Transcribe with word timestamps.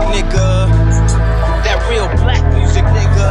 nigga. 0.00 0.68
That 1.64 1.78
real 1.90 2.08
black 2.22 2.42
music, 2.54 2.84
nigga. 2.84 3.30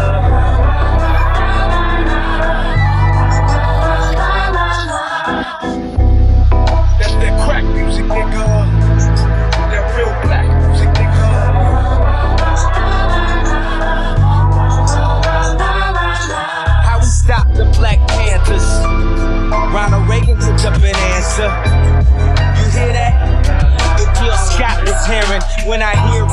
That's 7.00 7.14
that 7.14 7.34
crack 7.46 7.64
music, 7.64 8.06
nigga. 8.06 8.46
That 9.72 9.84
real 9.98 10.14
black 10.24 10.48
music, 10.68 10.90
nigga. 10.90 11.30
How 16.86 17.00
we 17.00 17.06
stop 17.06 17.48
the 17.54 17.66
Black 17.78 18.00
Panthers? 18.08 18.68
Ronald 19.74 20.08
Reagan 20.08 20.38
picked 20.38 20.66
up 20.66 20.76
an 20.76 20.96
answer. 21.14 21.50
You 22.60 22.70
hear 22.72 22.94
that? 22.94 23.14
Gil 24.24 24.38
Scott 24.38 24.80
was 24.88 25.06
hearing 25.06 25.42
when 25.68 25.82
our 25.82 25.96
heroes 26.12 26.33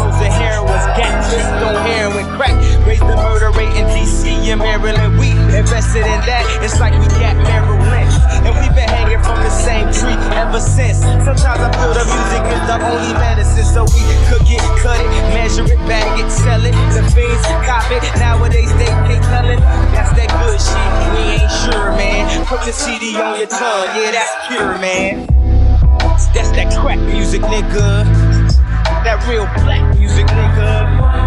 Raised 2.91 3.07
the 3.07 3.15
murder 3.23 3.55
rate 3.55 3.71
in 3.79 3.87
DC 3.95 4.51
and 4.51 4.59
Maryland. 4.59 5.15
We 5.15 5.31
invested 5.55 6.03
in 6.03 6.21
that. 6.27 6.43
It's 6.59 6.83
like 6.83 6.91
we 6.99 7.07
got 7.23 7.39
Merrill 7.39 7.79
Lynch. 7.87 8.11
And 8.43 8.51
we've 8.59 8.75
been 8.75 8.91
hanging 8.91 9.23
from 9.23 9.39
the 9.47 9.55
same 9.63 9.87
tree 9.95 10.19
ever 10.35 10.59
since. 10.59 10.99
Sometimes 11.23 11.63
I 11.63 11.71
feel 11.71 11.95
the 11.95 12.03
music 12.03 12.43
is 12.51 12.63
the 12.67 12.83
only 12.83 13.15
medicine. 13.15 13.63
So 13.63 13.87
we 13.95 14.03
could 14.27 14.43
get 14.43 14.59
cut 14.83 14.99
it, 14.99 15.07
measure 15.31 15.71
it, 15.71 15.79
bag 15.87 16.19
it, 16.19 16.35
sell 16.35 16.59
it. 16.67 16.75
The 16.91 17.07
fiends 17.15 17.47
cop 17.63 17.87
it. 17.95 18.03
Nowadays 18.19 18.75
they 18.75 18.91
can't. 19.07 19.23
That's 19.95 20.11
that 20.19 20.31
good 20.43 20.59
shit. 20.59 20.91
We 21.15 21.39
ain't 21.39 21.53
sure, 21.63 21.95
man. 21.95 22.27
Put 22.51 22.67
the 22.67 22.75
CD 22.75 23.15
on 23.23 23.39
your 23.39 23.47
tongue. 23.47 23.87
Yeah, 23.95 24.19
that's 24.19 24.35
pure, 24.51 24.75
man. 24.83 25.31
That's 26.35 26.51
that 26.59 26.75
crack 26.75 26.99
music, 26.99 27.47
nigga. 27.47 28.03
That 29.07 29.23
real 29.31 29.47
black 29.63 29.95
music, 29.95 30.27
nigga. 30.27 31.20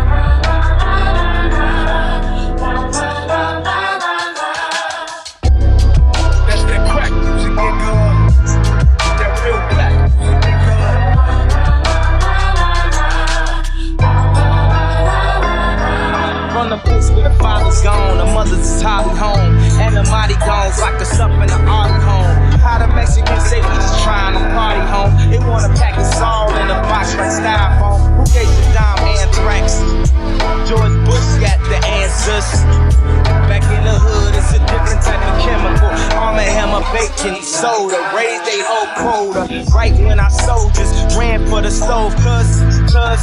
Soda, 37.63 37.95
raised 38.13 38.43
they 38.43 38.59
whole 38.59 38.91
quota. 38.99 39.47
Right 39.71 39.95
when 40.03 40.19
our 40.19 40.29
soldiers 40.29 40.91
ran 41.15 41.47
for 41.47 41.61
the 41.61 41.71
stove, 41.71 42.11
cuz, 42.19 42.59
cuz, 42.91 43.21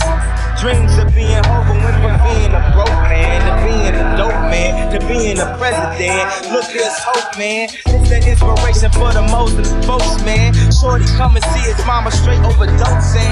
dreams 0.57 0.97
of 0.97 1.13
being 1.15 1.45
over 1.45 1.77
went 1.77 1.97
from 2.01 2.17
being 2.25 2.53
a 2.57 2.63
broke 2.73 3.01
man 3.13 3.37
to 3.45 3.53
being 3.69 3.93
a 3.93 4.17
dope 4.17 4.43
man 4.49 4.73
to 4.93 4.99
being 5.07 5.39
a 5.39 5.49
president. 5.61 6.25
Look, 6.53 6.69
there's 6.73 6.99
hope, 7.05 7.37
man. 7.37 7.69
It's 7.69 8.09
the 8.09 8.19
inspiration 8.25 8.91
for 8.97 9.13
the 9.13 9.25
most 9.29 9.61
folks, 9.85 10.25
man. 10.25 10.55
Shorty 10.73 11.05
come 11.21 11.37
and 11.37 11.45
see 11.53 11.65
his 11.69 11.81
mama 11.85 12.11
straight 12.11 12.41
overdosing. 12.41 13.30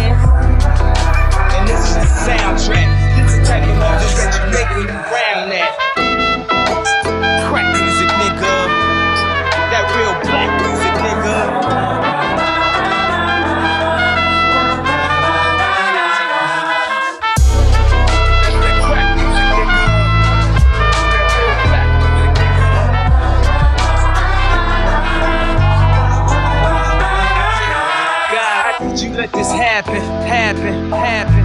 had 30.87 31.38